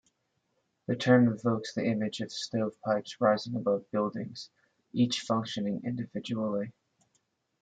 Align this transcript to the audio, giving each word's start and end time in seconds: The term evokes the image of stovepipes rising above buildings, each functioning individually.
The 0.87 0.95
term 0.95 1.27
evokes 1.31 1.75
the 1.75 1.85
image 1.85 2.21
of 2.21 2.31
stovepipes 2.31 3.21
rising 3.21 3.55
above 3.55 3.85
buildings, 3.91 4.49
each 4.93 5.19
functioning 5.19 5.81
individually. 5.83 6.71